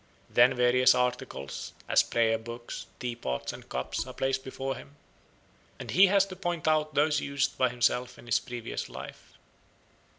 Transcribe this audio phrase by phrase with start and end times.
[0.31, 4.95] Then various articles, as prayer books, tea pots, and cups, are placed before him,
[5.77, 9.37] and he has to point out those used by himself in his previous life.